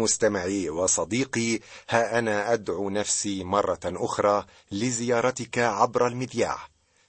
مستمعي 0.00 0.70
وصديقي 0.70 1.60
ها 1.88 2.18
أنا 2.18 2.52
أدعو 2.52 2.90
نفسي 2.90 3.44
مرة 3.44 3.80
أخرى 3.84 4.46
لزيارتك 4.72 5.58
عبر 5.58 6.06
المذياع. 6.06 6.58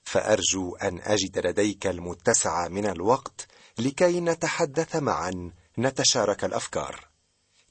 فأرجو 0.04 0.76
أن 0.76 1.00
أجد 1.02 1.46
لديك 1.46 1.86
المتسع 1.86 2.68
من 2.68 2.86
الوقت 2.86 3.46
لكي 3.78 4.20
نتحدث 4.20 4.96
معا 4.96 5.50
نتشارك 5.78 6.44
الأفكار. 6.44 7.08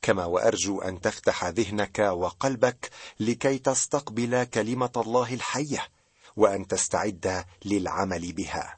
كما 0.01 0.25
وأرجو 0.25 0.81
أن 0.81 1.01
تفتح 1.01 1.45
ذهنك 1.45 1.99
وقلبك 1.99 2.89
لكي 3.19 3.57
تستقبل 3.57 4.43
كلمة 4.43 4.91
الله 4.97 5.33
الحية 5.33 5.87
وأن 6.35 6.67
تستعد 6.67 7.45
للعمل 7.65 8.33
بها. 8.33 8.77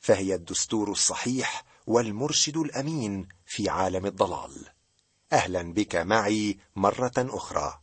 فهي 0.00 0.34
الدستور 0.34 0.90
الصحيح 0.90 1.64
والمرشد 1.86 2.56
الأمين 2.56 3.28
في 3.46 3.68
عالم 3.68 4.06
الضلال. 4.06 4.71
أهلا 5.32 5.72
بك 5.72 5.96
معي 5.96 6.58
مرة 6.76 7.12
أخرى. 7.18 7.78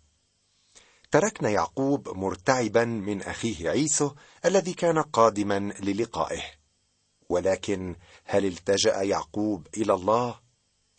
تركنا 1.12 1.50
يعقوب 1.50 2.10
مرتعبا 2.18 2.86
من 2.86 3.22
أخيه 3.22 3.70
عيسو 3.70 4.12
الذي 4.46 4.74
كان 4.74 5.02
قادما 5.02 5.60
للقائه. 5.80 6.44
ولكن 7.30 7.96
هل 8.26 8.46
التجأ 8.46 9.02
يعقوب 9.02 9.68
إلى 9.78 9.94
الله؟ 9.94 10.40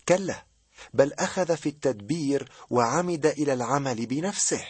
كلا 0.08 0.46
بل 0.94 1.12
أخذ 1.12 1.56
في 1.56 1.68
التدبير 1.68 2.52
وعمد 2.70 3.26
إلى 3.26 3.52
العمل 3.52 4.06
بنفسه. 4.06 4.64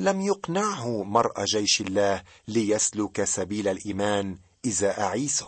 لم 0.00 0.20
يقنعه 0.20 1.02
مرء 1.02 1.44
جيش 1.44 1.80
الله 1.80 2.22
ليسلك 2.48 3.24
سبيل 3.24 3.68
الإيمان 3.68 4.38
ازاء 4.66 5.02
عيسو 5.02 5.46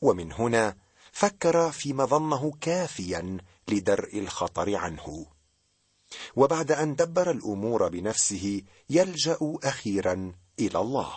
ومن 0.00 0.32
هنا 0.32 0.76
فكر 1.12 1.72
فيما 1.72 2.04
ظنه 2.04 2.52
كافيا 2.60 3.38
لدرء 3.68 4.18
الخطر 4.18 4.76
عنه. 4.76 5.26
وبعد 6.36 6.72
أن 6.72 6.94
دبر 6.96 7.30
الأمور 7.30 7.88
بنفسه 7.88 8.62
يلجأ 8.90 9.38
أخيرا 9.42 10.32
إلى 10.58 10.78
الله. 10.78 11.12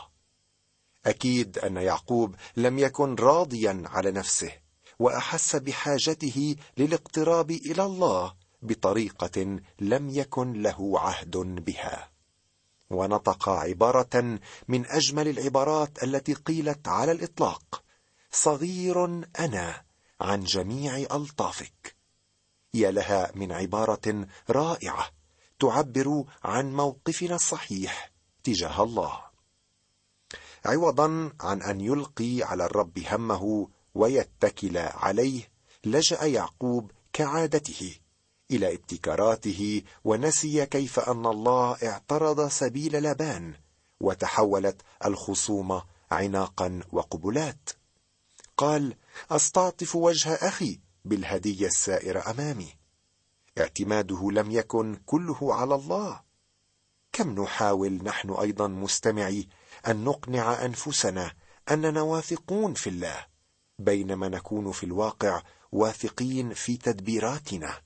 أكيد 1.06 1.58
أن 1.58 1.78
يعقوب 1.78 2.36
لم 2.58 2.80
يكن 2.80 3.16
راضيا 3.16 3.84
على 3.86 4.12
نفسه 4.12 4.52
وأحس 5.00 5.56
بحاجته 5.56 6.56
للاقتراب 6.78 7.52
إلى 7.52 7.84
الله 7.84 8.34
بطريقة 8.62 9.60
لم 9.80 10.10
يكن 10.10 10.54
له 10.54 11.00
عهد 11.00 11.38
بها. 11.38 12.12
ونطق 12.90 13.50
عبارة 13.50 14.40
من 14.68 14.86
أجمل 14.86 15.28
العبارات 15.28 16.04
التي 16.04 16.34
قيلت 16.34 16.88
على 16.88 17.12
الإطلاق. 17.12 17.85
صغير 18.36 19.06
أنا 19.40 19.84
عن 20.22 20.44
جميع 20.44 20.98
ألطافك. 20.98 21.96
يا 22.74 22.92
لها 22.92 23.32
من 23.36 23.52
عبارة 23.52 24.28
رائعة 24.50 25.10
تعبر 25.60 26.24
عن 26.44 26.74
موقفنا 26.74 27.36
الصحيح 27.36 28.12
تجاه 28.44 28.84
الله. 28.84 29.22
عوضا 30.66 31.32
عن 31.42 31.62
أن 31.62 31.82
يلقي 31.82 32.44
على 32.44 32.66
الرب 32.66 33.00
همه 33.00 33.70
ويتكل 33.96 34.78
عليه 34.78 35.50
لجأ 35.86 36.24
يعقوب 36.24 36.92
كعادته 37.14 37.96
إلى 38.52 38.74
ابتكاراته 38.74 39.84
ونسي 40.04 40.66
كيف 40.66 41.00
أن 41.00 41.26
الله 41.26 41.78
اعترض 41.84 42.48
سبيل 42.48 43.04
لابان 43.04 43.54
وتحولت 44.00 44.82
الخصومه 45.06 45.84
عناقا 46.12 46.80
وقبلات. 46.92 47.70
قال 48.58 48.96
أستعطف 49.32 49.96
وجه 49.96 50.34
أخي 50.34 50.80
بالهديه 51.06 51.68
السائره 51.68 52.32
أمامي. 52.32 52.74
اعتماده 53.58 54.32
لم 54.32 54.52
يكن 54.52 55.00
كله 55.06 55.56
على 55.56 55.76
الله. 55.76 56.22
كم 57.12 57.42
نحاول 57.44 57.94
نحن 57.94 58.32
أيضا 58.32 58.68
مستمعي 58.68 59.48
أن 59.88 60.04
نقنع 60.04 60.66
أنفسنا 60.66 61.34
أننا 61.72 62.02
واثقون 62.02 62.74
في 62.74 62.90
الله 62.90 63.26
بينما 63.80 64.30
نكون 64.30 64.72
في 64.72 64.84
الواقع 64.86 65.44
واثقين 65.72 66.54
في 66.54 66.78
تدبيراتنا. 66.78 67.82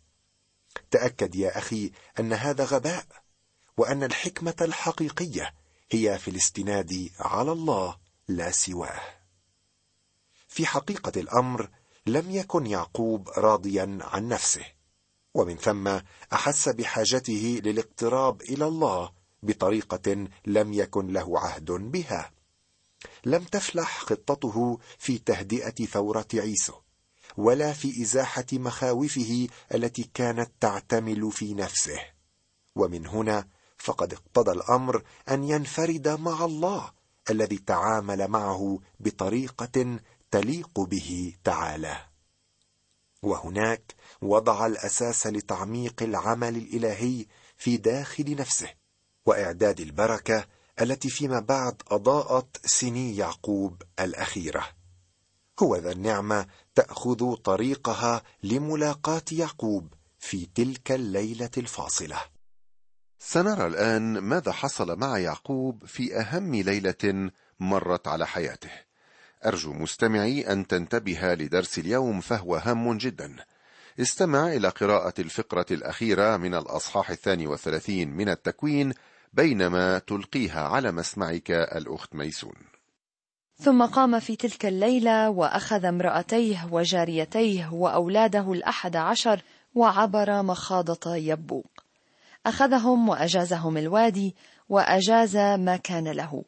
تأكد 0.91 1.35
يا 1.35 1.58
أخي 1.58 1.91
أن 2.19 2.34
هذا 2.34 2.66
غباء 2.66 3.06
وأن 3.78 4.03
الحكمة 4.03 4.56
الحقيقية 4.62 5.53
هي 5.91 6.19
في 6.19 6.31
الاستناد 6.31 7.09
على 7.19 7.52
الله 7.52 7.97
لا 8.28 8.52
سواه. 8.52 9.19
في 10.50 10.66
حقيقة 10.66 11.20
الأمر 11.22 11.70
لم 12.06 12.32
يكن 12.32 12.66
يعقوب 12.66 13.30
راضيا 13.30 13.98
عن 14.02 14.28
نفسه 14.28 14.66
ومن 15.34 15.58
ثم 15.58 16.00
أحس 16.34 16.70
بحاجته 16.70 17.62
للاقتراب 17.64 18.42
إلى 18.42 18.66
الله 18.68 19.12
بطريقة 19.44 20.28
لم 20.46 20.74
يكن 20.74 21.08
له 21.08 21.40
عهد 21.40 21.72
بها. 21.72 22.32
لم 23.26 23.44
تفلح 23.44 24.00
خطته 24.00 24.80
في 24.98 25.18
تهدئة 25.18 25.86
ثورة 25.86 26.28
عيسو 26.34 26.74
ولا 27.38 27.74
في 27.74 28.02
إزاحة 28.02 28.46
مخاوفه 28.54 29.48
التي 29.74 30.09
كانت 30.14 30.52
تعتمل 30.59 31.32
في 31.32 31.54
نفسه. 31.54 32.00
ومن 32.76 33.08
هنا 33.08 33.48
فقد 33.78 34.14
اقتضى 34.14 34.52
الأمر 34.52 35.04
أن 35.30 35.44
ينفرد 35.44 36.08
مع 36.08 36.46
الله 36.46 36.92
الذي 37.30 37.58
تعامل 37.58 38.28
معه 38.28 38.80
بطريقة 39.00 40.00
تليق 40.31 40.79
به 40.79 41.34
تعالى. 41.44 41.97
وهناك 43.22 43.95
وضع 44.22 44.66
الأساس 44.66 45.28
لتعميق 45.28 46.03
العمل 46.03 46.57
الإلهي 46.57 47.25
في 47.57 47.78
داخل 47.78 48.35
نفسه 48.35 48.73
وإعداد 49.25 49.79
البركة 49.79 50.45
التي 50.81 51.09
فيما 51.09 51.40
بعد 51.40 51.81
أضاءت 51.88 52.66
سني 52.66 53.17
يعقوب 53.17 53.81
الأخيرة. 54.00 54.67
هو 55.63 55.75
ذا 55.75 55.91
النعمة 55.91 56.47
تأخذ 56.75 57.35
طريقها 57.35 58.23
لملاقاة 58.44 59.25
يعقوب 59.31 59.94
في 60.19 60.46
تلك 60.46 60.91
الليلة 60.91 61.50
الفاصلة. 61.57 62.22
سنرى 63.19 63.67
الآن 63.67 64.17
ماذا 64.17 64.51
حصل 64.51 65.00
مع 65.00 65.17
يعقوب 65.17 65.85
في 65.85 66.19
أهم 66.19 66.56
ليلة 66.56 67.31
مرت 67.59 68.07
على 68.07 68.28
حياته. 68.28 68.89
أرجو 69.46 69.74
مستمعي 69.74 70.52
أن 70.52 70.68
تنتبه 70.68 71.34
لدرس 71.34 71.80
اليوم 71.80 72.22
فهو 72.22 72.56
هام 72.56 72.98
جدا. 72.98 73.36
استمع 74.00 74.48
إلى 74.48 74.70
قراءة 74.70 75.14
الفقرة 75.20 75.66
الأخيرة 75.72 76.38
من 76.38 76.56
الأصحاح 76.56 77.10
الثاني 77.10 77.48
والثلاثين 77.48 78.10
من 78.10 78.30
التكوين 78.30 78.94
بينما 79.34 80.00
تلقيها 80.00 80.62
على 80.62 80.92
مسمعك 80.92 81.52
الأخت 81.52 82.16
ميسون. 82.16 82.54
ثم 83.62 83.86
قام 83.86 84.20
في 84.20 84.36
تلك 84.36 84.66
الليلة 84.66 85.30
وأخذ 85.30 85.86
امرأتيه 85.86 86.68
وجاريتيه 86.72 87.74
وأولاده 87.74 88.54
الأحد 88.54 88.96
عشر 88.96 89.42
وعبر 89.76 90.42
مخاضة 90.42 91.16
يبوق. 91.16 91.72
أخذهم 92.46 93.10
وأجازهم 93.10 93.78
الوادي 93.78 94.36
وأجاز 94.70 95.38
ما 95.38 95.78
كان 95.78 96.08
له. 96.08 96.44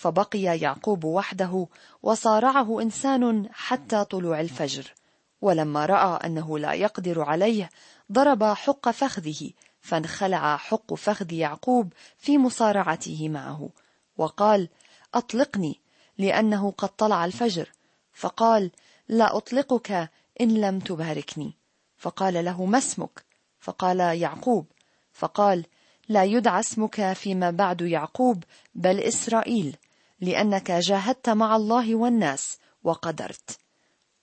فبقي 0.00 0.42
يعقوب 0.42 1.04
وحده 1.04 1.66
وصارعه 2.02 2.82
إنسان 2.82 3.48
حتى 3.52 4.04
طلوع 4.04 4.40
الفجر. 4.40 4.94
ولما 5.40 5.86
رأى 5.86 6.26
أنه 6.26 6.58
لا 6.58 6.72
يقدر 6.72 7.22
عليه 7.22 7.70
ضرب 8.12 8.44
حق 8.44 8.90
فخذه 8.90 9.50
فانخلع 9.80 10.56
حق 10.56 10.94
فخذ 10.94 11.32
يعقوب 11.32 11.92
في 12.18 12.38
مصارعته 12.38 13.28
معه. 13.28 13.68
وقال 14.16 14.68
أطلقني 15.14 15.80
لأنه 16.18 16.70
قد 16.78 16.88
طلع 16.88 17.24
الفجر. 17.24 17.68
فقال 18.12 18.70
لا 19.08 19.36
أطلقك 19.36 20.10
إن 20.40 20.60
لم 20.60 20.78
تباركني. 20.78 21.52
فقال 21.96 22.44
له 22.44 22.64
ما 22.64 22.78
اسمك؟ 22.78 23.24
فقال 23.60 24.00
يعقوب. 24.00 24.66
فقال 25.12 25.66
لا 26.08 26.24
يدعى 26.24 26.60
اسمك 26.60 27.12
فيما 27.12 27.50
بعد 27.50 27.80
يعقوب 27.80 28.44
بل 28.74 29.00
إسرائيل. 29.00 29.76
لأنك 30.20 30.72
جاهدت 30.72 31.28
مع 31.28 31.56
الله 31.56 31.94
والناس 31.94 32.58
وقدرت. 32.84 33.58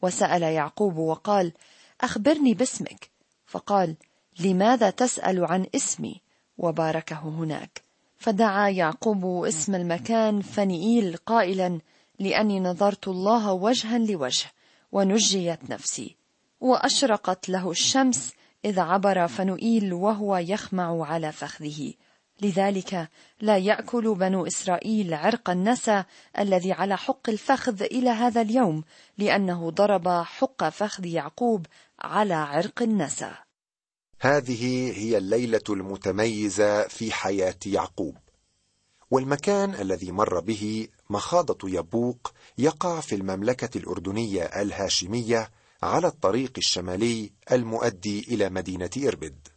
وسأل 0.02 0.42
يعقوب 0.42 0.98
وقال 0.98 1.54
أخبرني 2.02 2.54
باسمك. 2.54 3.10
فقال 3.46 3.96
لماذا 4.40 4.90
تسأل 4.90 5.46
عن 5.46 5.66
اسمي؟ 5.76 6.22
وباركه 6.58 7.20
هناك. 7.20 7.82
فدعا 8.18 8.70
يعقوب 8.70 9.46
اسم 9.46 9.76
المكان 9.76 10.42
فنئيل 10.42 11.18
قائلا 11.18 11.80
لأني 12.20 12.60
نظرت 12.60 13.08
الله 13.08 13.54
وجها 13.54 13.98
لوجه 13.98 14.52
ونجيت 14.92 15.70
نفسي. 15.70 16.16
وأشرقت 16.60 17.50
له 17.50 17.72
الشمس 17.72 18.34
إذ 18.66 18.80
عبر 18.80 19.28
فنؤيل 19.28 19.94
وهو 19.94 20.38
يخمع 20.38 21.06
على 21.06 21.32
فخذه. 21.32 21.94
لذلك 22.42 23.10
لا 23.42 23.57
يأكل 23.57 24.16
بنو 24.16 24.48
إسرائيل 24.48 25.13
عرق 25.13 25.50
النسى 25.50 26.04
الذي 26.39 26.72
على 26.72 26.98
حق 26.98 27.30
الفخذ 27.30 27.81
إلى 27.81 28.10
هذا 28.10 28.42
اليوم 28.42 28.84
لأنه 29.18 29.69
ضرب 29.72 30.07
حق 30.07 30.69
فخذ 30.69 31.06
يعقوب 31.06 31.66
على 32.00 32.34
عرق 32.34 32.81
النسى 32.81 33.31
هذه 34.19 34.92
هي 34.98 35.18
الليلة 35.18 35.62
المتميزة 35.69 36.88
في 36.88 37.12
حياة 37.12 37.56
يعقوب. 37.66 38.18
والمكان 39.12 39.74
الذي 39.74 40.12
مر 40.12 40.39
به 40.39 40.88
مخاضة 41.10 41.69
يبوق 41.69 42.34
يقع 42.57 43.00
في 43.00 43.16
المملكة 43.16 43.78
الأردنية 43.78 44.44
الهاشمية 44.44 45.51
على 45.84 46.07
الطريق 46.07 46.54
الشمالي 46.57 47.31
المؤدي 47.51 48.19
إلى 48.19 48.50
مدينة 48.50 48.89
إربد. 48.98 49.48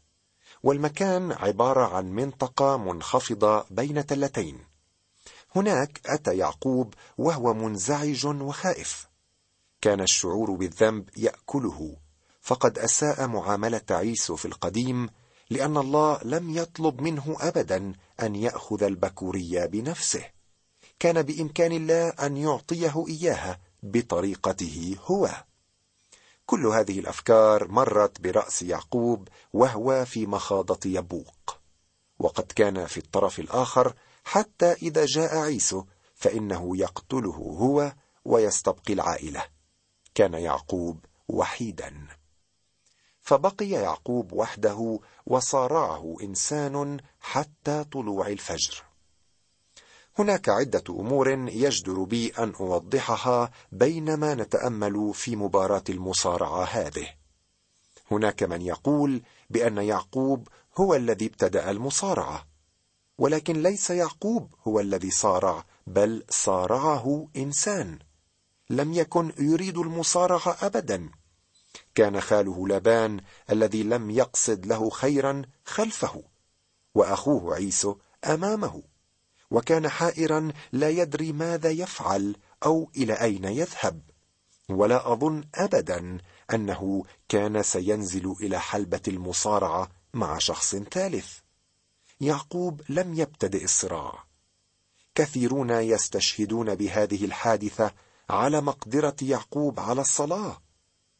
والمكان 0.63 1.33
عبارة 1.33 1.97
عن 1.97 2.13
منطقة 2.13 2.77
منخفضة 2.77 3.65
بين 3.71 4.07
تلتين. 4.07 4.59
هناك 5.57 6.01
أتى 6.07 6.37
يعقوب 6.37 6.95
وهو 7.19 7.55
منزعج 7.55 8.27
وخائف. 8.27 9.09
كان 9.81 10.01
الشعور 10.01 10.51
بالذنب 10.51 11.09
يأكله. 11.17 11.97
فقد 12.41 12.79
أساء 12.79 13.27
معاملة 13.27 13.83
عيسو 13.91 14.37
في 14.37 14.45
القديم 14.45 15.09
لأن 15.51 15.77
الله 15.77 16.21
لم 16.25 16.51
يطلب 16.51 17.01
منه 17.01 17.37
ابدا 17.41 17.93
أن 18.23 18.35
يأخذ 18.37 18.83
البكورية 18.83 19.67
بنفسه. 19.67 20.25
كان 20.99 21.23
بإمكان 21.23 21.73
الله 21.73 22.09
أن 22.09 22.37
يعطيه 22.37 23.05
إياها 23.09 23.61
بطريقته 23.83 24.97
هو. 25.05 25.31
كل 26.51 26.67
هذه 26.67 26.99
الأفكار 26.99 27.69
مرت 27.69 28.21
برأس 28.21 28.63
يعقوب 28.63 29.29
وهو 29.53 30.05
في 30.05 30.27
مخاضة 30.27 30.81
يبوق. 30.85 31.59
وقد 32.19 32.53
كان 32.57 32.87
في 32.87 32.99
الطرف 32.99 33.39
الآخر 33.39 33.95
حتى 34.25 34.73
إذا 34.73 35.07
جاء 35.07 35.39
عيسو 35.39 35.85
فإنه 36.15 36.77
يقتله 36.77 37.35
هو 37.35 37.93
ويستبقي 38.25 38.93
العائلة. 38.95 39.45
كان 40.15 40.35
يعقوب 40.35 41.05
وحيدا. 41.29 42.07
فبقي 43.21 43.69
يعقوب 43.69 44.33
وحده 44.33 45.01
وصارعه 45.27 46.17
إنسان 46.23 47.01
حتى 47.21 47.85
طلوع 47.85 48.27
الفجر. 48.27 48.90
هناك 50.19 50.49
عدة 50.49 50.85
أمور 50.91 51.31
يجدر 51.49 52.03
بي 52.05 52.29
أن 52.29 52.53
أوضحها 52.61 53.51
بينما 53.73 54.35
نتأمل 54.35 55.15
في 55.15 55.37
مباراة 55.37 55.85
المصارعة 55.89 56.65
هذه. 56.65 57.09
هناك 58.11 58.43
من 58.43 58.63
يقول 58.63 59.23
بأن 59.51 59.79
يعقوب 59.79 60.49
هو 60.81 60.95
الذي 60.95 61.27
ابتدأ 61.27 61.71
المصارعة 61.71 62.47
ولكن 63.19 63.63
ليس 63.63 63.91
يعقوب 63.91 64.55
هو 64.69 64.81
الذي 64.81 65.11
صارع 65.11 65.65
بل 65.87 66.25
صارعه 66.31 67.29
إنسان. 67.37 67.99
لم 68.71 68.93
يكن 68.93 69.33
يريد 69.39 69.79
المصارعة 69.79 70.57
ابدا. 70.63 71.11
كان 71.95 72.21
خاله 72.21 72.69
لابان 72.69 73.21
الذي 73.51 73.83
لم 73.83 74.11
يقصد 74.11 74.67
له 74.67 74.91
خيرا 74.91 75.43
خلفه 75.65 76.23
وأخوه 76.95 77.55
عيسو 77.55 77.97
أمامه. 78.25 78.90
وكان 79.51 79.89
حائرا 79.89 80.53
لا 80.73 80.89
يدري 80.89 81.33
ماذا 81.33 81.71
يفعل 81.71 82.37
أو 82.65 82.91
إلى 82.97 83.13
أين 83.13 83.45
يذهب. 83.45 84.01
ولا 84.69 85.13
أظن 85.13 85.45
ابدا 85.55 86.19
أنه 86.55 87.05
كان 87.29 87.63
سينزل 87.63 88.35
إلى 88.41 88.61
حلبة 88.61 89.01
المصارعة 89.09 89.89
مع 90.15 90.39
شخص 90.39 90.77
ثالث. 90.77 91.39
يعقوب 92.21 92.83
لم 92.89 93.15
يبتدئ 93.15 93.65
الصراع. 93.65 94.25
كثيرون 95.15 95.71
يستشهدون 95.71 96.75
بهذه 96.75 97.25
الحادثة 97.25 97.93
على 98.31 98.61
مقدرة 98.61 99.17
يعقوب 99.23 99.81
على 99.81 100.01
الصلاة 100.01 100.63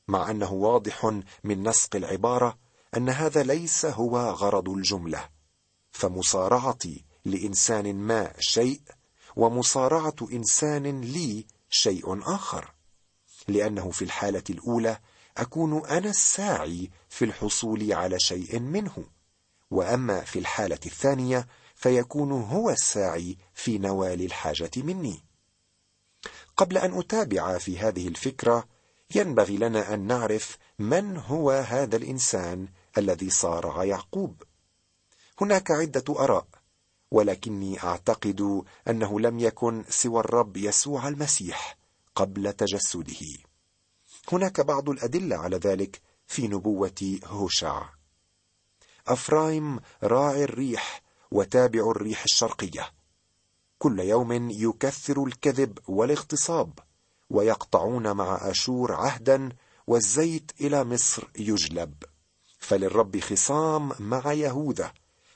مع 0.09 0.31
أنه 0.31 0.53
واضح 0.53 1.21
من 1.45 1.69
نسق 1.69 1.97
العبارة 1.97 2.59
أن 2.97 3.09
هذا 3.09 3.43
ليس 3.43 3.87
هو 3.87 4.19
غرض 4.19 4.69
الجملة. 4.69 5.29
فمصارعتي 5.91 7.05
لإنسان 7.25 7.95
ما 7.95 8.33
شيء 8.39 8.81
ومصارعة 9.37 10.17
إنسان 10.33 11.01
لي 11.01 11.47
شيء 11.71 12.35
آخر. 12.35 12.75
لأنه 13.49 13.91
في 13.91 14.03
الحالة 14.03 14.45
الأولى 14.51 14.99
أكون 15.37 15.87
أنا 15.87 16.11
الساعي 16.11 16.91
في 17.09 17.25
الحصول 17.25 17.93
على 17.93 18.21
شيء 18.21 18.59
منه 18.59 19.05
وأما 19.71 20.21
في 20.21 20.39
الحالة 20.39 20.79
الثانية 20.87 21.47
فيكون 21.75 22.33
هو 22.33 22.71
الساعي 22.71 23.37
في 23.55 23.79
نوال 23.79 24.23
الحاجة 24.23 24.71
مني. 24.77 25.23
قبل 26.57 26.79
أن 26.79 26.99
أتابع 26.99 27.59
في 27.59 27.79
هذه 27.79 28.09
الفكرة 28.09 28.69
ينبغي 29.15 29.57
لنا 29.57 29.95
أن 29.95 30.07
نعرف 30.07 30.59
من 30.79 31.17
هو 31.17 31.51
هذا 31.51 31.97
الإنسان 31.97 32.69
الذي 32.99 33.31
صارع 33.31 33.85
يعقوب. 33.85 34.43
هناك 35.41 35.71
عدة 35.71 36.05
آراء. 36.19 36.47
ولكني 37.11 37.83
أعتقد 37.83 38.63
أنه 38.89 39.21
لم 39.21 39.39
يكن 39.39 39.85
سوى 39.89 40.21
الرب 40.21 40.57
يسوع 40.57 41.09
المسيح 41.09 41.79
قبل 42.15 42.53
تجسده. 42.53 43.27
هناك 44.33 44.61
بعض 44.61 44.91
الأدلة 44.91 45.37
على 45.37 45.57
ذلك 45.57 46.01
في 46.27 46.49
نبوة 46.49 47.19
هوشع. 47.25 47.89
أفرايم 49.07 49.81
راعي 50.03 50.45
الريح 50.45 51.03
وتابع 51.31 51.91
الريح 51.91 52.23
الشرقية. 52.23 52.93
كل 53.79 54.01
يوم 54.01 54.51
يكثر 54.51 55.25
الكذب 55.25 55.79
والاغتصاب 55.89 56.79
ويقطعون 57.31 58.13
مع 58.13 58.51
أشور 58.51 58.93
عهدا 58.93 59.49
والزيت 59.87 60.53
إلى 60.61 60.85
مصر 60.85 61.29
يجلب. 61.39 61.95
فللرب 62.59 63.21
خصام 63.21 63.93
مع 63.99 64.33
يهوذا 64.33 64.93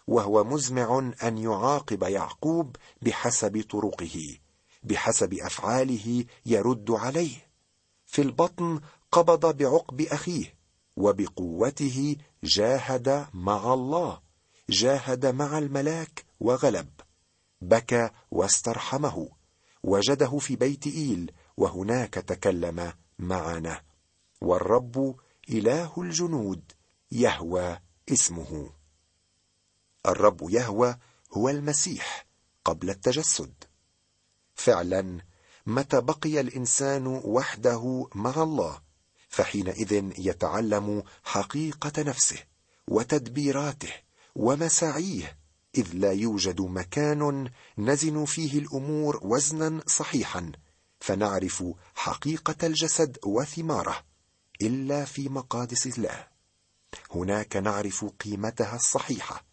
وهو 0.07 0.45
مزمع 0.45 1.13
أن 1.23 1.39
يعاقب 1.39 2.03
يعقوب 2.03 2.77
بحسب 3.03 3.65
طرقه 3.71 4.39
بحسب 4.83 5.35
أفعاله 5.35 6.25
يرد 6.47 6.91
عليه. 6.91 7.47
في 8.07 8.23
البطن 8.23 8.81
قبض 9.13 9.57
بعقب 9.57 10.01
أخيه 10.01 10.55
وبقوته 10.97 12.17
جاهد 12.45 13.27
مع 13.35 13.75
الله 13.75 14.21
جاهد 14.71 15.27
مع 15.27 15.59
الملاك 15.59 16.25
وغلب. 16.41 16.91
بكى 17.61 18.11
واسترحمه 18.31 19.29
وجده 19.83 20.39
في 20.39 20.57
بيت 20.57 20.87
إيل 20.87 21.33
وهناك 21.57 22.15
تكلم 22.15 22.93
معنا. 23.19 23.83
والرب 24.41 25.17
إله 25.51 25.93
الجنود 25.99 26.73
يهوى 27.13 27.79
اسمه. 28.13 28.71
الرب 30.07 30.51
يهوى 30.51 30.97
هو 31.33 31.49
المسيح 31.49 32.27
قبل 32.65 32.91
التجسد. 32.91 33.55
فعلا 34.55 35.21
متى 35.67 36.01
بقي 36.01 36.41
الإنسان 36.41 37.07
وحده 37.07 38.09
مع 38.15 38.43
الله 38.43 38.83
فحينئذ 39.29 40.11
يتعلم 40.19 41.03
حقيقة 41.25 42.03
نفسه 42.03 42.39
وتدبيراته 42.89 43.93
ومساعيه 44.35 45.39
إذ 45.75 45.89
لا 45.95 46.13
يوجد 46.13 46.61
مكان 46.61 47.51
نزن 47.79 48.25
فيه 48.25 48.59
الأمور 48.59 49.21
وزنا 49.23 49.81
صحيحا 49.87 50.53
فنعرف 51.01 51.65
حقيقة 51.95 52.67
الجسد 52.67 53.19
وثماره 53.25 54.05
إلا 54.63 55.05
في 55.05 55.29
مقادس 55.29 55.87
الله. 55.87 56.27
هناك 57.11 57.57
نعرف 57.57 58.05
قيمتها 58.05 58.77
الصحيحة 58.77 59.45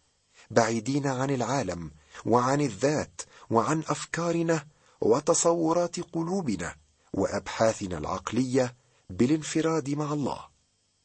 بعيدين 0.52 1.06
عن 1.06 1.30
العالم 1.30 1.90
وعن 2.26 2.60
الذات 2.60 3.20
وعن 3.50 3.78
أفكارنا 3.78 4.66
وتصورات 5.00 6.00
قلوبنا 6.00 6.74
وأبحاثنا 7.12 7.98
العقلية 7.98 8.76
بالانفراد 9.10 9.90
مع 9.90 10.12
الله. 10.12 10.46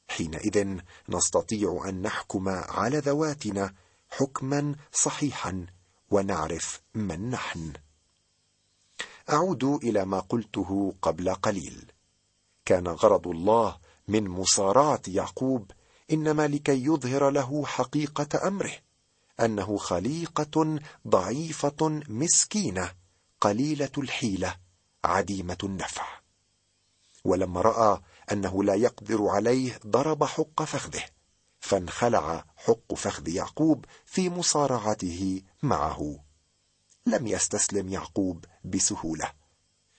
حينئذ 0.08 0.78
نستطيع 1.10 1.84
أن 1.86 2.02
نحكم 2.02 2.50
على 2.50 2.98
ذواتنا 2.98 3.74
حكما 4.10 4.76
صحيحا 4.92 5.66
ونعرف 6.12 6.82
من 6.96 7.30
نحن. 7.30 7.74
أعود 9.30 9.64
إلى 9.64 10.06
ما 10.06 10.20
قلته 10.20 10.94
قبل 11.02 11.34
قليل. 11.34 11.92
كان 12.66 12.88
غرض 12.88 13.28
الله 13.28 13.78
من 14.08 14.28
مصارعه 14.28 15.02
يعقوب 15.08 15.72
إنما 16.12 16.48
لكي 16.48 16.86
يظهر 16.86 17.30
له 17.30 17.66
حقيقة 17.66 18.48
أمره. 18.48 18.87
أنه 19.40 19.78
خليقة 19.78 20.80
ضعيفة 21.08 22.02
مسكينة 22.10 22.92
قليلة 23.42 23.92
الحيلة 23.98 24.56
عديمة 25.04 25.58
النفع. 25.64 26.06
ولما 27.26 27.62
رأى 27.62 28.02
أنه 28.32 28.64
لا 28.64 28.74
يقدر 28.74 29.28
عليه 29.28 29.80
ضرب 29.88 30.24
حق 30.24 30.64
فخذه 30.64 31.04
فانخلع 31.60 32.46
حق 32.56 32.94
فخذ 32.94 33.28
يعقوب 33.28 33.86
في 34.06 34.30
مصارعته 34.30 35.42
معه. 35.64 36.20
لم 37.06 37.28
يستسلم 37.28 37.90
يعقوب 37.90 38.46
بسهولة. 38.64 39.32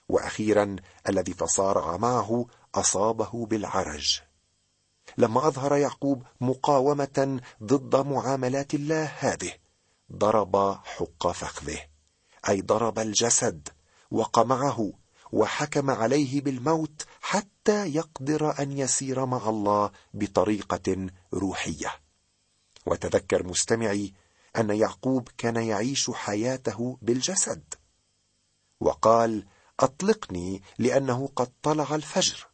وأخيرا 0.08 0.76
الذي 1.08 1.34
تصارع 1.34 1.96
معه 1.96 2.46
أصابه 2.74 3.46
بالعرج. 3.46 4.20
لما 5.18 5.46
أظهر 5.46 5.76
يعقوب 5.76 6.22
مقاومة 6.40 7.40
ضد 7.62 8.06
معاملات 8.06 8.74
الله 8.74 9.04
هذه 9.04 9.52
ضرب 10.12 10.78
حق 10.84 11.28
فخذه 11.32 11.78
أي 12.48 12.60
ضرب 12.60 12.98
الجسد 12.98 13.68
وقمعه 14.10 14.92
وحكم 15.32 15.90
عليه 15.90 16.40
بالموت 16.40 17.06
حتى 17.20 17.94
يقدر 17.94 18.62
أن 18.62 18.78
يسير 18.78 19.26
مع 19.26 19.48
الله 19.48 19.90
بطريقة 20.14 21.06
روحية. 21.34 22.00
وتذكر 22.86 23.46
مستمعي 23.46 24.12
أن 24.56 24.70
يعقوب 24.70 25.28
كان 25.38 25.56
يعيش 25.56 26.10
حياته 26.10 26.98
بالجسد 27.02 27.74
وقال 28.80 29.46
أطلقني 29.80 30.62
لأنه 30.78 31.28
قد 31.36 31.50
طلع 31.62 31.94
الفجر 31.94 32.46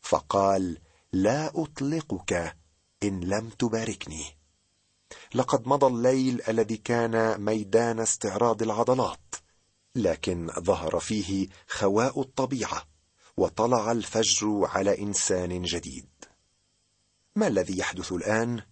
فقال 0.00 0.78
لا 1.12 1.62
أطلقك 1.62 2.56
إن 3.02 3.20
لم 3.20 3.48
تباركني. 3.48 4.24
لقد 5.34 5.68
مضى 5.68 5.86
الليل 5.86 6.42
الذي 6.48 6.76
كان 6.76 7.40
ميدان 7.40 8.00
استعراض 8.00 8.62
العضلات 8.62 9.34
لكن 9.96 10.50
ظهر 10.60 11.00
فيه 11.00 11.48
خواء 11.68 12.20
الطبيعة 12.20 12.84
وطلع 13.36 13.92
الفجر 13.92 14.64
على 14.64 14.98
إنسان 14.98 15.62
جديد. 15.62 16.08
ما 17.36 17.46
الذي 17.46 17.78
يحدث 17.78 18.12
الآن؟ 18.12 18.62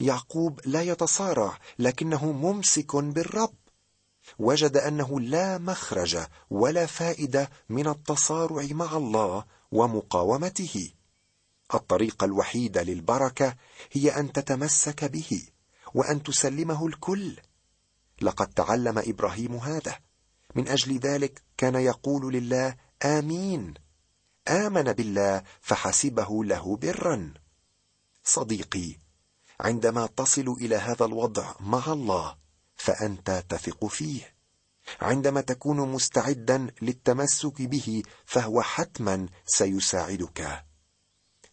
يعقوب 0.00 0.60
لا 0.64 0.82
يتصارع 0.82 1.58
لكنه 1.78 2.32
ممسك 2.32 2.96
بالرب. 2.96 3.54
وجد 4.38 4.76
أنه 4.76 5.20
لا 5.20 5.58
مخرج 5.58 6.18
ولا 6.50 6.86
فائدة 6.86 7.50
من 7.68 7.88
التصارع 7.88 8.66
مع 8.70 8.96
الله 8.96 9.44
ومقاومته. 9.72 10.92
الطريقة 11.74 12.24
الوحيده 12.24 12.82
للبركة 12.82 13.56
هي 13.92 14.10
أن 14.10 14.32
تتمسك 14.32 15.04
به 15.04 15.42
وأن 15.94 16.22
تسلمه 16.22 16.86
الكل. 16.86 17.36
لقد 18.22 18.46
تعلم 18.46 18.98
إبراهيم 18.98 19.56
هذا. 19.56 19.98
من 20.54 20.68
أجل 20.68 20.98
ذلك 20.98 21.42
كان 21.56 21.74
يقول 21.74 22.32
لله 22.32 22.76
آمين. 23.04 23.74
آمن 24.48 24.92
بالله 24.92 25.42
فحسبه 25.60 26.44
له 26.44 26.76
برا. 26.76 27.34
صديقي 28.24 28.96
عندما 29.60 30.06
تصل 30.06 30.48
إلى 30.60 30.76
هذا 30.76 31.04
الوضع 31.04 31.54
مع 31.60 31.92
الله 31.92 32.36
فأنت 32.76 33.44
تثق 33.48 33.86
فيه. 33.86 34.34
عندما 35.00 35.40
تكون 35.40 35.92
مستعدا 35.92 36.66
للتمسك 36.82 37.62
به 37.62 38.02
فهو 38.24 38.62
حتما 38.62 39.28
سيساعدك. 39.46 40.64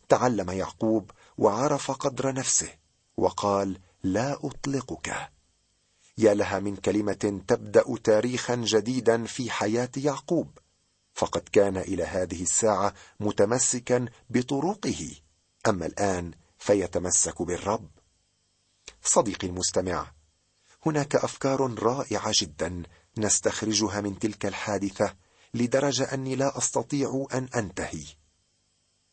تعلم 0.10 0.50
يعقوب 0.50 1.12
وعرف 1.38 1.92
قدر 1.92 2.34
نفسه 2.34 2.70
وقال 3.18 3.80
لا 4.04 4.34
أطلقك. 4.46 5.30
يا 6.18 6.34
لها 6.34 6.60
من 6.60 6.75
كلمة 6.75 7.42
تبدأ 7.48 7.98
تاريخا 8.04 8.56
جديدا 8.56 9.25
في 9.25 9.51
حياة 9.51 9.89
يعقوب 9.98 10.58
فقد 11.13 11.42
كان 11.42 11.78
إلى 11.78 12.04
هذه 12.04 12.42
الساعة 12.42 12.94
متمسكا 13.20 14.06
بطرقه 14.30 15.12
أما 15.68 15.86
الآن 15.86 16.32
فيتمسك 16.58 17.42
بالرب. 17.42 17.89
صديقي 19.04 19.48
المستمع 19.48 20.12
هناك 20.86 21.16
أفكار 21.16 21.84
رائعة 21.84 22.32
جدا 22.34 22.84
نستخرجها 23.18 24.01
من 24.01 24.20
تلك 24.20 24.46
الحادثة 24.46 25.16
لدرجة 25.54 26.13
أني 26.13 26.36
لا 26.36 26.58
أستطيع 26.58 27.28
أن 27.34 27.50
أنتهي. 27.56 28.06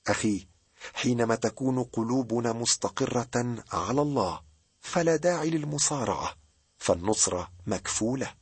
أخي 0.07 0.47
حينما 0.95 1.35
تكون 1.35 1.83
قلوبنا 1.83 2.52
مستقرة 2.52 3.64
على 3.73 4.02
الله 4.02 4.40
فلا 4.81 5.16
داعي 5.16 5.50
للمصارعة 5.50 6.37
فالنصره 6.78 7.49
مكفولة. 7.66 8.35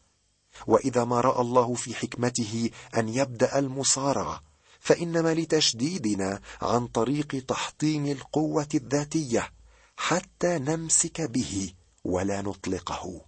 وإذا 0.67 1.05
ما 1.05 1.21
رأى 1.21 1.41
الله 1.41 1.75
في 1.75 1.95
حكمته 1.95 2.71
أن 2.97 3.09
يبدأ 3.09 3.59
المصارعة 3.59 4.43
فإنما 4.81 5.35
لتشديدنا 5.35 6.41
عن 6.63 6.87
طريق 6.87 7.45
تحطيم 7.49 8.07
القوة 8.07 8.69
الذاتية 8.75 9.53
حتى 9.97 10.59
نمسك 10.59 11.21
به 11.21 11.73
ولا 12.05 12.43
نطلقه. 12.43 13.21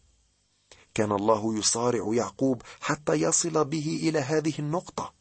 كان 0.94 1.12
الله 1.12 1.58
يصارع 1.58 2.14
يعقوب 2.14 2.62
حتى 2.80 3.12
يصل 3.12 3.64
به 3.64 4.00
إلى 4.02 4.18
هذه 4.18 4.54
النقطة. 4.58 5.14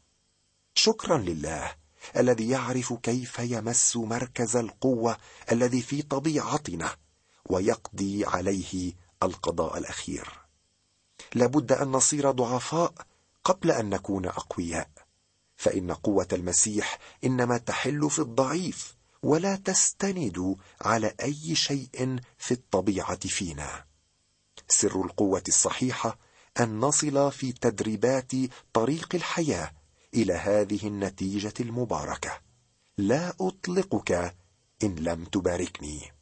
شكرا 0.74 1.18
لله. 1.18 1.85
الذي 2.16 2.48
يعرف 2.48 2.92
كيف 2.92 3.38
يمس 3.38 3.96
مركز 3.96 4.56
القوة 4.56 5.16
الذي 5.52 5.82
في 5.82 6.02
طبيعتنا 6.02 6.96
ويقضي 7.50 8.24
عليه 8.24 8.92
القضاء 9.22 9.78
الأخير. 9.78 10.46
لابد 11.34 11.72
أن 11.72 11.88
نصير 11.88 12.30
ضعفاء 12.30 12.94
قبل 13.44 13.70
أن 13.70 13.90
نكون 13.90 14.26
أقوياء. 14.26 14.90
فإن 15.56 15.92
قوة 15.92 16.28
المسيح 16.32 16.98
إنما 17.24 17.58
تحل 17.58 18.10
في 18.10 18.18
الضعيف 18.18 18.96
ولا 19.22 19.56
تستند 19.56 20.56
على 20.80 21.14
أي 21.22 21.54
شيء 21.54 22.20
في 22.38 22.52
الطبيعة 22.54 23.28
فينا. 23.28 23.84
سر 24.68 25.04
القوة 25.04 25.42
الصحيحة 25.48 26.18
أن 26.60 26.80
نصل 26.80 27.32
في 27.32 27.52
تدريبات 27.52 28.32
طريق 28.72 29.14
الحياة 29.14 29.72
إلى 30.14 30.32
هذه 30.32 30.86
النتيجة 30.86 31.54
المباركة. 31.60 32.40
لا 32.98 33.34
أطلقك 33.40 34.34
إن 34.82 34.94
لم 34.94 35.24
تباركني. 35.24 36.12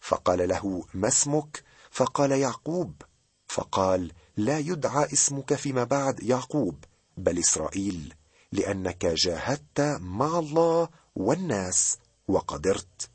فقال 0.00 0.48
له 0.48 0.84
ما 0.94 1.08
اسمك؟ 1.08 1.64
فقال 1.90 2.30
يعقوب. 2.32 3.02
فقال 3.48 4.12
لا 4.36 4.58
يدعى 4.58 5.12
اسمك 5.12 5.54
فيما 5.54 5.84
بعد 5.84 6.22
يعقوب. 6.22 6.84
بل 7.16 7.38
إسرائيل 7.38 8.14
لأنك 8.52 9.06
جاهدت 9.06 9.80
مع 10.00 10.38
الله 10.38 10.88
والناس 11.16 11.98
وقدرت. 12.28 13.10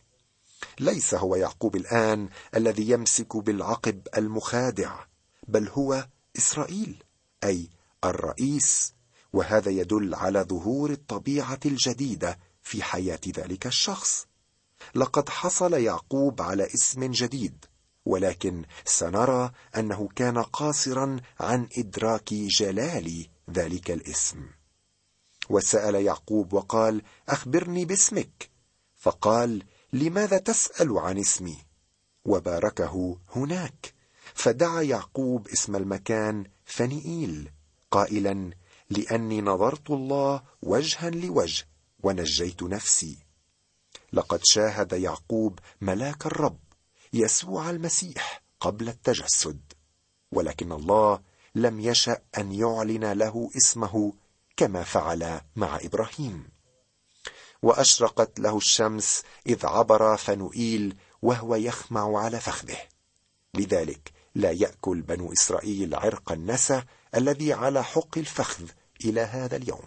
ليس 0.79 1.13
هو 1.13 1.35
يعقوب 1.35 1.75
الآن 1.75 2.29
الذي 2.55 2.89
يمسك 2.89 3.37
بالعقب 3.37 4.07
المخادع 4.17 5.05
بل 5.47 5.69
هو 5.69 6.07
إسرائيل 6.37 7.03
أي 7.43 7.69
الرئيس 8.03 8.93
وهذا 9.35 9.71
يدل 9.71 10.15
على 10.15 10.39
ظهور 10.39 10.89
الطبيعة 10.89 11.59
الجديدة 11.65 12.39
في 12.61 12.83
حياة 12.83 13.19
ذلك 13.37 13.67
الشخص. 13.67 14.27
لقد 14.95 15.29
حصل 15.29 15.73
يعقوب 15.73 16.41
على 16.41 16.65
اسم 16.65 17.11
جديد 17.11 17.65
ولكن 18.05 18.63
سنرى 18.85 19.51
أنه 19.77 20.09
كان 20.15 20.37
قاصرا 20.37 21.17
عن 21.39 21.67
إدراك 21.77 22.33
جلال 22.33 23.27
ذلك 23.51 23.91
الاسم. 23.91 24.45
وسأل 25.49 25.95
يعقوب 25.95 26.53
وقال 26.53 27.01
أخبرني 27.29 27.85
باسمك. 27.85 28.49
فقال 28.95 29.63
لماذا 29.93 30.37
تسأل 30.37 30.97
عن 30.97 31.17
اسمي؟ 31.17 31.57
وباركه 32.25 33.17
هناك. 33.35 33.93
فدعا 34.33 34.81
يعقوب 34.81 35.47
اسم 35.47 35.75
المكان 35.75 36.45
فنيئيل 36.65 37.51
قائلا 37.91 38.51
لأني 38.89 39.41
نظرت 39.41 39.91
الله 39.91 40.43
وجها 40.61 41.09
لوجه 41.09 41.67
ونجيت 42.03 42.63
نفسي. 42.63 43.17
لقد 44.13 44.39
شاهد 44.43 44.93
يعقوب 44.93 45.59
ملاك 45.81 46.25
الرب 46.25 46.59
يسوع 47.13 47.69
المسيح 47.69 48.43
قبل 48.59 48.89
التجسد 48.89 49.73
ولكن 50.31 50.71
الله 50.71 51.21
لم 51.55 51.79
يشأ 51.79 52.21
أن 52.37 52.51
يعلن 52.51 53.11
له 53.11 53.49
اسمه 53.57 54.13
كما 54.57 54.83
فعل 54.83 55.41
مع 55.55 55.79
إبراهيم. 55.81 56.49
وأشرقت 57.61 58.39
له 58.39 58.57
الشمس 58.57 59.23
إذ 59.47 59.65
عبر 59.65 60.17
فنوئيل 60.17 60.97
وهو 61.21 61.55
يخمع 61.55 62.19
على 62.19 62.39
فخذه. 62.39 62.77
لذلك 63.53 64.14
لا 64.35 64.51
يأكل 64.51 65.01
بنو 65.01 65.33
إسرائيل 65.33 65.95
عرق 65.95 66.31
النسى 66.31 66.83
الذي 67.15 67.53
على 67.53 67.83
حق 67.83 68.17
الفخذ 68.17 68.69
إلى 69.05 69.21
هذا 69.21 69.55
اليوم 69.55 69.85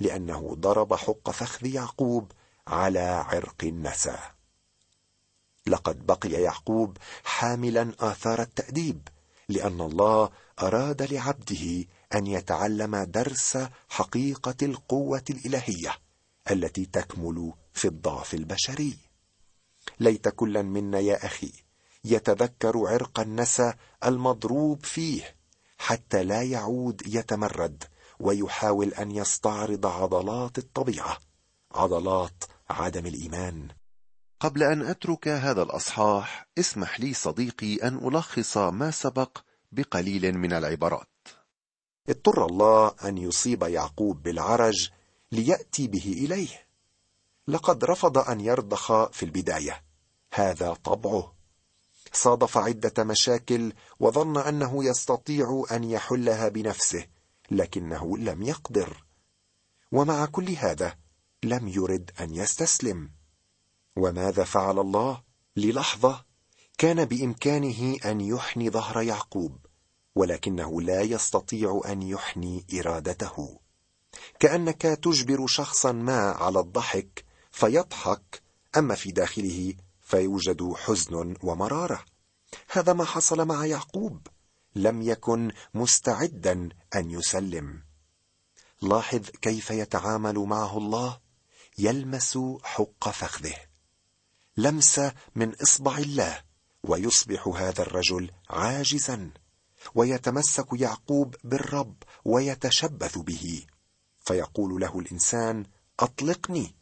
لأنه 0.00 0.54
ضرب 0.54 0.94
حق 0.94 1.30
فخذ 1.30 1.66
يعقوب 1.66 2.32
على 2.66 3.00
عرق 3.00 3.64
النسى 3.64 4.18
لقد 5.66 6.06
بقي 6.06 6.30
يعقوب 6.30 6.98
حاملا 7.24 7.92
آثار 8.00 8.42
التأديب 8.42 9.08
لأن 9.48 9.80
الله 9.80 10.30
أراد 10.62 11.02
لعبده 11.02 11.84
أن 12.14 12.26
يتعلم 12.26 12.96
درس 12.96 13.58
حقيقة 13.88 14.54
القوة 14.62 15.24
الإلهية 15.30 15.96
التي 16.50 16.86
تكمل 16.86 17.52
في 17.72 17.88
الضعف 17.88 18.34
البشري. 18.34 18.96
ليت 20.00 20.28
كلا 20.28 20.62
منا 20.62 21.00
يا 21.00 21.26
أخي 21.26 21.52
يتذكر 22.04 22.88
عرق 22.88 23.20
النسى 23.20 23.74
المضروب 24.04 24.84
فيه 24.84 25.36
حتى 25.78 26.24
لا 26.24 26.42
يعود 26.42 27.02
يتمرد 27.06 27.84
ويحاول 28.20 28.88
أن 28.88 29.10
يستعرض 29.10 29.86
عضلات 29.86 30.58
الطبيعة 30.58 31.18
عضلات 31.74 32.44
عدم 32.70 33.06
الإيمان. 33.06 33.68
قبل 34.40 34.62
أن 34.62 34.82
أترك 34.82 35.28
هذا 35.28 35.62
الأصحاح 35.62 36.48
اسمح 36.58 37.00
لي 37.00 37.14
صديقي 37.14 37.74
أن 37.74 38.08
ألخص 38.08 38.56
ما 38.56 38.90
سبق 38.90 39.38
بقليل 39.72 40.38
من 40.38 40.52
العبارات. 40.52 41.08
اضطر 42.08 42.46
الله 42.46 42.94
أن 43.04 43.18
يصيب 43.18 43.62
يعقوب 43.62 44.22
بالعرج 44.22 44.90
ليأتي 45.32 45.86
به 45.88 46.14
إليه. 46.18 46.66
لقد 47.48 47.84
رفض 47.84 48.18
أن 48.18 48.40
يرضخ 48.40 49.10
في 49.10 49.22
البداية. 49.22 49.84
هذا 50.34 50.74
طبعه. 50.74 51.41
صادف 52.12 52.58
عدة 52.58 53.04
مشاكل 53.04 53.72
وظن 54.00 54.38
أنه 54.38 54.84
يستطيع 54.84 55.64
أن 55.70 55.84
يحلها 55.84 56.48
بنفسه 56.48 57.06
لكنه 57.50 58.18
لم 58.18 58.42
يقدر. 58.42 59.04
ومع 59.92 60.26
كل 60.26 60.50
هذا 60.50 60.96
لم 61.42 61.68
يرد 61.68 62.10
أن 62.20 62.34
يستسلم. 62.34 63.10
وماذا 63.96 64.44
فعل 64.44 64.78
الله؟ 64.78 65.22
للحظة 65.56 66.24
كان 66.78 67.04
بإمكانه 67.04 67.96
أن 68.04 68.20
يحني 68.20 68.70
ظهر 68.70 69.02
يعقوب 69.02 69.66
ولكنه 70.14 70.80
لا 70.82 71.02
يستطيع 71.02 71.80
أن 71.86 72.02
يحني 72.02 72.66
إرادته. 72.74 73.58
كأنك 74.40 74.82
تجبر 74.82 75.46
شخصا 75.46 75.92
ما 75.92 76.30
على 76.30 76.60
الضحك 76.60 77.24
فيضحك 77.50 78.42
أما 78.76 78.94
في 78.94 79.12
داخله 79.12 79.74
فيوجد 80.12 80.72
حزن 80.72 81.34
ومرارة. 81.42 82.04
هذا 82.70 82.92
ما 82.92 83.04
حصل 83.04 83.46
مع 83.46 83.66
يعقوب. 83.66 84.26
لم 84.74 85.02
يكن 85.02 85.52
مستعدا 85.74 86.68
أن 86.94 87.10
يسلم. 87.10 87.82
لاحظ 88.82 89.20
كيف 89.20 89.70
يتعامل 89.70 90.38
معه 90.38 90.78
الله. 90.78 91.20
يلمس 91.78 92.38
حق 92.62 93.08
فخذه. 93.08 93.56
لمسه 94.56 95.12
من 95.34 95.54
إصبع 95.54 95.98
الله. 95.98 96.42
ويصبح 96.82 97.48
هذا 97.48 97.82
الرجل 97.82 98.30
عاجزا. 98.50 99.30
ويتمسك 99.94 100.66
يعقوب 100.72 101.34
بالرب 101.44 101.96
ويتشبث 102.24 103.18
به. 103.18 103.66
فيقول 104.20 104.80
له 104.80 104.98
الإنسان 104.98 105.66
أطلقني. 106.00 106.74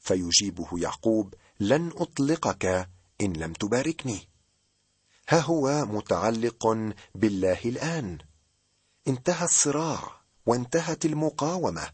فيجيبه 0.00 0.68
يعقوب 0.76 1.34
لن 1.60 1.92
أطلقك 1.96 2.88
إن 3.20 3.32
لم 3.32 3.52
تباركني. 3.52 4.28
ها 5.28 5.40
هو 5.40 5.84
متعلق 5.84 6.92
بالله 7.14 7.60
الآن. 7.64 8.18
انتهى 9.08 9.44
الصراع 9.44 10.20
وانتهت 10.46 11.04
المقاومة. 11.04 11.90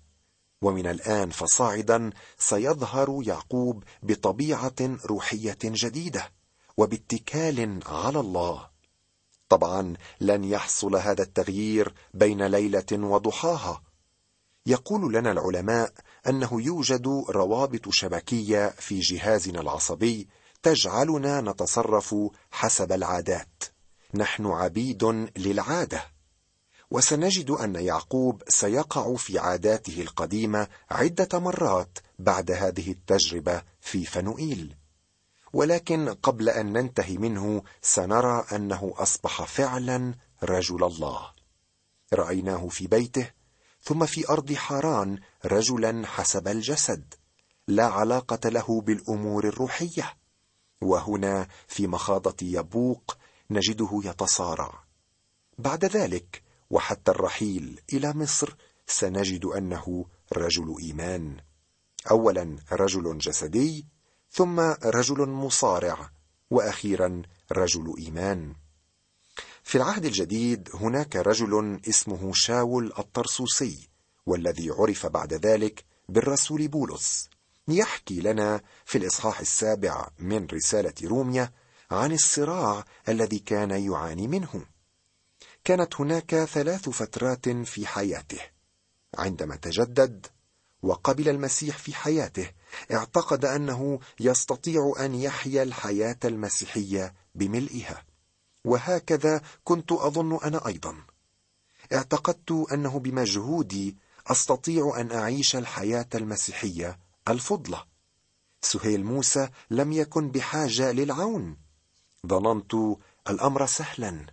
ومن 0.62 0.87
الآن 0.87 1.30
فصاعدا 1.30 2.11
سيظهر 2.38 3.23
يعقوب 3.26 3.85
بطبيعة 4.02 4.75
روحية 4.80 5.59
جديدة 5.62 6.33
وباتكال 6.76 7.80
على 7.87 8.21
الله. 8.21 8.68
طبعا 9.49 9.94
لن 10.21 10.44
يحصل 10.44 10.97
هذا 10.97 11.23
التغيير 11.23 11.94
بين 12.14 12.47
ليلة 12.47 12.92
وضحاها. 12.92 13.83
يقول 14.66 15.14
لنا 15.14 15.33
العلماء 15.33 15.92
أنه 16.28 16.62
يوجد 16.62 17.06
روابط 17.28 17.88
شبكية 17.90 18.68
في 18.68 19.00
جهازنا 19.00 19.61
العصبي 19.61 20.28
تجعلنا 20.62 21.40
نتصرف 21.40 22.14
حسب 22.50 22.92
العادات. 22.92 23.64
نحن 24.14 24.47
عبيد 24.47 25.04
للعادة. 25.37 26.04
وسنجد 26.90 27.50
أن 27.50 27.75
يعقوب 27.75 28.42
سيقع 28.49 29.14
في 29.14 29.38
عاداته 29.38 30.00
القديمة 30.02 30.68
عدة 30.90 31.38
مرات 31.38 31.99
بعد 32.18 32.50
هذه 32.50 32.90
التجربة 32.90 33.62
في 33.80 34.04
فنوئيل. 34.04 34.76
ولكن 35.52 36.09
قبل 36.09 36.49
أن 36.49 36.73
ننتهي 36.73 37.16
منه 37.18 37.62
سنرى 37.83 38.44
أنه 38.52 38.94
أصبح 38.97 39.44
فعلا 39.44 40.14
رجل 40.42 40.85
الله. 40.85 41.30
رأيناه 42.12 42.69
في 42.69 42.86
بيته 42.86 43.30
ثم 43.84 44.06
في 44.06 44.28
أرض 44.28 44.52
حاران 44.52 45.18
رجلا 45.44 46.06
حسب 46.06 46.49
الجسد 46.49 47.14
لا 47.68 47.84
علاقة 47.84 48.49
له 48.49 48.80
بالأمور 48.80 49.49
الروحية. 49.49 50.16
وهنا 50.80 51.49
في 51.68 51.86
مخاضة 51.86 52.36
يبوق 52.42 53.16
نجده 53.50 54.00
يتصارع. 54.04 54.84
بعد 55.58 55.84
ذلك 55.84 56.42
وحتى 56.70 57.10
الرحيل 57.10 57.80
إلى 57.92 58.12
مصر 58.12 58.54
سنجد 58.86 59.44
أنه 59.44 60.04
رجل 60.32 60.75
إيمان. 60.80 61.36
اولا 62.10 62.56
رجل 62.73 63.18
جسدي 63.18 63.86
ثم 64.30 64.60
رجل 64.84 65.28
مصارع 65.28 66.10
وأخيرا 66.50 67.23
رجل 67.52 67.94
إيمان. 67.99 68.54
في 69.64 69.78
العهد 69.78 70.04
الجديد 70.04 70.68
هناك 70.74 71.16
رجل 71.16 71.80
اسمه 71.88 72.32
شاول 72.32 72.92
الطرسوسي 72.98 73.88
والذي 74.26 74.70
عرف 74.70 75.06
بعد 75.06 75.34
ذلك 75.34 75.84
بالرسول 76.08 76.68
بولس 76.68 77.28
يحكي 77.68 78.20
لنا 78.20 78.60
في 78.84 78.98
الإصحاح 78.98 79.40
السابع 79.40 80.08
من 80.18 80.46
رسالة 80.46 80.94
روميا 81.04 81.52
عن 81.90 82.12
الصراع 82.12 82.84
الذي 83.08 83.38
كان 83.38 83.70
يعاني 83.70 84.28
منه. 84.28 84.66
كانت 85.64 86.00
هناك 86.00 86.34
ثلاث 86.44 86.88
فترات 86.88 87.48
في 87.48 87.86
حياته. 87.86 88.40
عندما 89.18 89.56
تجدد 89.56 90.26
وقبل 90.82 91.28
المسيح 91.28 91.78
في 91.78 91.94
حياته 91.94 92.50
اعتقد 92.92 93.44
أنه 93.44 94.00
يستطيع 94.20 94.92
أن 95.00 95.14
يحيا 95.14 95.62
الحياة 95.62 96.18
المسيحية 96.24 97.14
بملئها. 97.34 98.13
وهكذا 98.64 99.42
كنت 99.64 99.92
أظن 99.92 100.38
أنا 100.44 100.66
أيضا. 100.66 100.96
اعتقدت 101.92 102.66
أنه 102.72 102.98
بمجهودي 102.98 103.96
أستطيع 104.26 105.00
أن 105.00 105.12
أعيش 105.12 105.56
الحياة 105.56 106.08
المسيحية 106.14 106.98
الفضلة. 107.28 107.84
سهيل 108.62 109.04
موسى 109.04 109.48
لم 109.70 109.92
يكن 109.92 110.30
بحاجة 110.30 110.92
للعون. 110.92 111.56
ظننت 112.26 112.74
الأمر 113.30 113.66
سهلا 113.66 114.26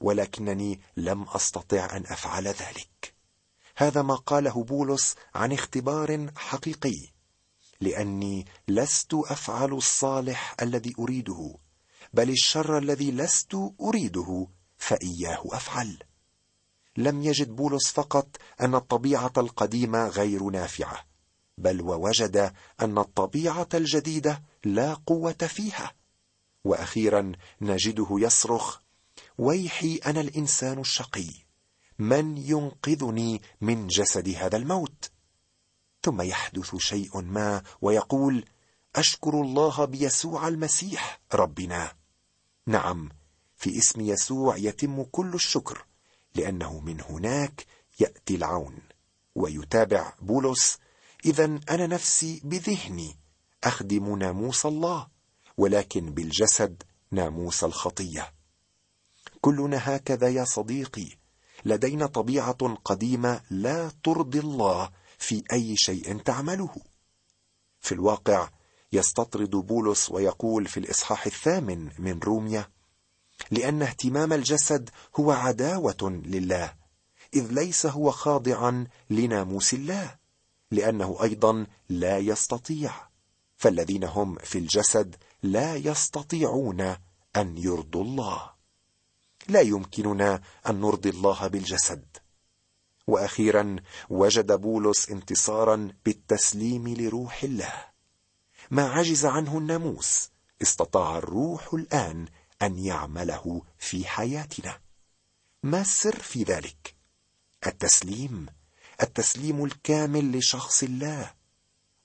ولكنني 0.00 0.80
لم 0.96 1.22
أستطع 1.22 1.96
أن 1.96 2.06
أفعل 2.06 2.46
ذلك. 2.46 3.14
هذا 3.76 4.02
ما 4.02 4.14
قاله 4.14 4.64
بولس 4.64 5.14
عن 5.34 5.52
اختبار 5.52 6.30
حقيقي 6.36 7.08
لأني 7.80 8.46
لست 8.68 9.14
أفعل 9.14 9.72
الصالح 9.72 10.56
الذي 10.62 10.94
أريده. 10.98 11.63
بل 12.14 12.30
الشر 12.30 12.78
الذي 12.78 13.10
لست 13.10 13.56
أريده 13.80 14.46
فإياه 14.76 15.42
أفعل. 15.44 15.98
لم 16.96 17.22
يجد 17.22 17.56
بولس 17.56 17.90
فقط 17.90 18.36
أن 18.60 18.74
الطبيعة 18.74 19.32
القديمة 19.36 20.08
غير 20.08 20.44
نافعة 20.44 21.06
بل 21.58 21.82
ووجد 21.82 22.52
أن 22.80 22.98
الطبيعة 22.98 23.68
الجديدة 23.74 24.42
لا 24.64 24.94
قوة 24.94 25.32
فيها. 25.32 25.94
وأخيرا 26.64 27.32
نجده 27.60 28.08
يصرخ 28.10 28.78
ويحي 29.38 30.00
أنا 30.06 30.20
الإنسان 30.20 30.78
الشقي 30.78 31.30
من 31.98 32.38
ينقذني 32.38 33.42
من 33.60 33.86
جسد 33.86 34.28
هذا 34.28 34.56
الموت؟ 34.56 35.10
ثم 36.02 36.22
يحدث 36.22 36.76
شيء 36.76 37.20
ما 37.20 37.62
ويقول 37.80 38.44
أشكر 38.96 39.40
الله 39.40 39.84
بيسوع 39.84 40.48
المسيح 40.48 41.20
ربنا. 41.34 42.03
نعم 42.66 43.08
في 43.56 43.78
اسم 43.78 44.00
يسوع 44.00 44.56
يتم 44.56 45.02
كل 45.02 45.34
الشكر 45.34 45.86
لأنه 46.34 46.80
من 46.80 47.00
هناك 47.00 47.66
يأتي 48.00 48.34
العون 48.34 48.78
ويتابع 49.34 50.12
بولس 50.22 50.78
اذا 51.24 51.44
أنا 51.44 51.86
نفسي 51.86 52.40
بذهني 52.44 53.16
أخدم 53.64 54.18
ناموس 54.18 54.66
الله 54.66 55.08
ولكن 55.56 56.14
بالجسد 56.14 56.82
ناموس 57.10 57.64
الخطية. 57.64 58.34
كلنا 59.40 59.96
هكذا 59.96 60.28
يا 60.28 60.44
صديقي 60.44 61.08
لدينا 61.64 62.06
طبيعة 62.06 62.74
قديمة 62.84 63.40
لا 63.50 63.90
ترضي 64.02 64.38
الله 64.40 64.90
في 65.18 65.42
أي 65.52 65.76
شيء 65.76 66.18
تعمله. 66.18 66.74
في 67.80 67.92
الواقع 67.92 68.50
يستطرد 68.94 69.50
بولس 69.50 70.10
ويقول 70.10 70.66
في 70.66 70.80
الإصحاح 70.80 71.26
الثامن 71.26 71.90
من 71.98 72.18
روميا 72.18 72.68
لأن 73.50 73.82
اهتمام 73.82 74.32
الجسد 74.32 74.90
هو 75.16 75.30
عداوة 75.32 76.20
لله 76.26 76.74
إذ 77.34 77.52
ليس 77.52 77.86
هو 77.86 78.10
خاضعا 78.10 78.86
لناموس 79.10 79.74
الله 79.74 80.16
لأنه 80.70 81.18
أيضا 81.22 81.66
لا 81.88 82.18
يستطيع 82.18 82.92
فالذين 83.56 84.04
هم 84.04 84.34
في 84.38 84.58
الجسد 84.58 85.16
لا 85.42 85.76
يستطيعون 85.76 86.80
أن 87.36 87.58
يرضوا 87.58 88.04
الله. 88.04 88.50
لا 89.48 89.60
يمكننا 89.60 90.40
أن 90.68 90.80
نرضي 90.80 91.10
الله 91.10 91.46
بالجسد. 91.46 92.04
وأخيرا 93.06 93.76
وجد 94.10 94.52
بولس 94.52 95.10
انتصارا 95.10 95.88
بالتسليم 96.04 96.88
لروح 96.88 97.44
الله. 97.44 97.93
ما 98.70 98.88
عجز 98.88 99.26
عنه 99.26 99.58
الناموس. 99.58 100.30
استطاع 100.62 101.18
الروح 101.18 101.74
الآن 101.74 102.26
أن 102.62 102.78
يعمله 102.78 103.62
في 103.78 104.06
حياتنا. 104.06 104.80
ما 105.62 105.80
السر 105.80 106.18
في 106.18 106.42
ذلك؟ 106.42 106.94
التسليم. 107.66 108.46
التسليم 109.02 109.64
الكامل 109.64 110.38
لشخص 110.38 110.82
الله. 110.82 111.34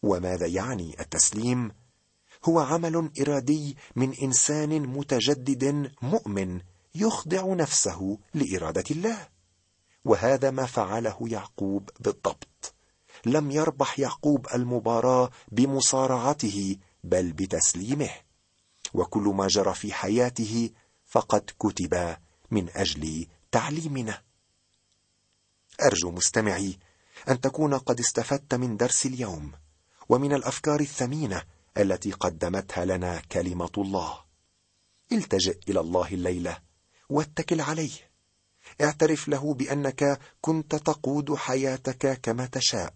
وماذا 0.03 0.47
يعني 0.47 0.99
التسليم؟ 0.99 1.71
هو 2.45 2.59
عمل 2.59 3.11
إرادي 3.21 3.77
من 3.95 4.13
إنسان 4.23 4.87
متجدد 4.87 5.91
مؤمن 6.01 6.61
يخضع 6.95 7.53
نفسه 7.53 8.17
لإرادة 8.33 8.83
الله. 8.91 9.27
وهذا 10.05 10.51
ما 10.51 10.65
فعله 10.65 11.17
يعقوب 11.21 11.89
بالضبط. 11.99 12.73
لم 13.25 13.51
يربح 13.51 13.99
يعقوب 13.99 14.47
المباراة 14.53 15.29
بمصارعته 15.51 16.77
بل 17.03 17.33
بتسليمه. 17.33 18.09
وكل 18.93 19.21
ما 19.21 19.47
جرى 19.47 19.73
في 19.73 19.93
حياته 19.93 20.69
فقد 21.05 21.51
كتب 21.59 22.17
من 22.51 22.69
أجل 22.69 23.27
تعليمنا. 23.51 24.21
أرجو 25.81 26.11
مستمعي 26.11 26.79
أن 27.29 27.41
تكون 27.41 27.73
قد 27.73 27.99
استفدت 27.99 28.55
من 28.55 28.77
درس 28.77 29.05
اليوم 29.05 29.51
ومن 30.09 30.33
الأفكار 30.33 30.79
الثمينة 30.79 31.43
التي 31.77 32.11
قدمتها 32.11 32.85
لنا 32.85 33.21
كلمة 33.31 33.71
الله. 33.77 34.19
التجئ 35.11 35.59
إلى 35.69 35.79
الله 35.79 36.07
الليلة 36.07 36.57
واتكل 37.09 37.61
عليه. 37.61 38.09
اعترف 38.81 39.27
له 39.27 39.53
بأنك 39.53 40.19
كنت 40.41 40.75
تقود 40.75 41.35
حياتك 41.35 42.21
كما 42.21 42.45
تشاء. 42.45 42.93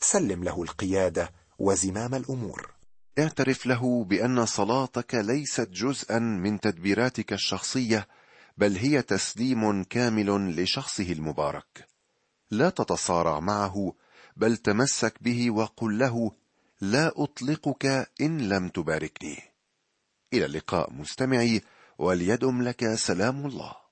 سلم 0.00 0.44
له 0.44 0.62
القيادة 0.62 1.32
وزمام 1.58 2.14
الأمور. 2.14 2.74
اعترف 3.18 3.66
له 3.66 4.04
بأن 4.04 4.46
صلاتك 4.46 5.14
ليست 5.14 5.68
جزءا 5.70 6.18
من 6.18 6.60
تدبيراتك 6.60 7.32
الشخصية 7.32 8.08
بل 8.58 8.76
هي 8.76 9.02
تسليم 9.02 9.84
كامل 9.84 10.62
لشخصه 10.62 11.12
المبارك. 11.12 11.88
لا 12.50 12.70
تتصارع 12.70 13.40
معه 13.40 13.92
بل 14.36 14.56
تمسك 14.56 15.22
به 15.22 15.50
وقل 15.50 15.98
له 15.98 16.32
لا 16.80 17.12
أطلقك 17.16 18.10
إن 18.20 18.48
لم 18.48 18.68
تباركني. 18.68 19.42
إلى 20.32 20.46
اللقاء 20.46 20.92
مستمعي 20.92 21.62
وليدم 21.98 22.62
لك 22.62 22.94
سلام 22.94 23.46
الله. 23.46 23.87